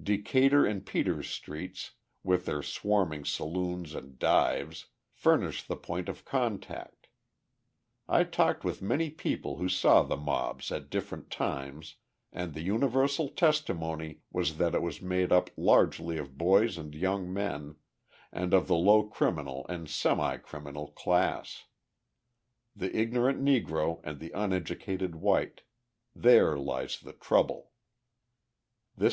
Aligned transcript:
Decatur 0.00 0.64
and 0.64 0.86
Peters 0.86 1.28
streets, 1.28 1.94
with 2.22 2.44
their 2.46 2.62
swarming 2.62 3.24
saloons 3.24 3.92
and 3.92 4.20
dives, 4.20 4.86
furnish 5.10 5.64
the 5.64 5.74
point 5.74 6.08
of 6.08 6.24
contact. 6.24 7.08
I 8.08 8.22
talked 8.22 8.62
with 8.62 8.80
many 8.82 9.10
people 9.10 9.56
who 9.56 9.68
saw 9.68 10.04
the 10.04 10.16
mobs 10.16 10.70
at 10.70 10.90
different 10.90 11.28
times, 11.28 11.96
and 12.32 12.54
the 12.54 12.60
universal 12.62 13.28
testimony 13.30 14.20
was 14.30 14.58
that 14.58 14.76
it 14.76 14.80
was 14.82 15.02
made 15.02 15.32
up 15.32 15.50
largely 15.56 16.18
of 16.18 16.38
boys 16.38 16.78
and 16.78 16.94
young 16.94 17.32
men, 17.34 17.74
and 18.30 18.54
of 18.54 18.68
the 18.68 18.76
low 18.76 19.02
criminal 19.08 19.66
and 19.68 19.90
semi 19.90 20.36
criminal 20.36 20.86
class. 20.92 21.64
The 22.76 22.96
ignorant 22.96 23.42
Negro 23.42 24.00
and 24.04 24.20
the 24.20 24.30
uneducated 24.36 25.16
white; 25.16 25.62
there 26.14 26.56
lies 26.56 27.00
the 27.00 27.12
trouble! 27.12 27.72